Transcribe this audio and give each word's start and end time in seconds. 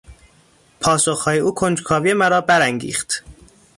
پاسخهای 0.79 1.39
او 1.39 1.53
کنجکاوی 1.53 2.13
مرا 2.13 2.41
برانگیخت. 2.41 3.23